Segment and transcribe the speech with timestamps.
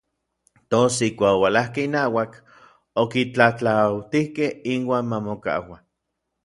[0.69, 2.31] Tos ijkuak oualajkej inauak,
[3.03, 5.77] okitlatlautijkej inuan ma mokaua.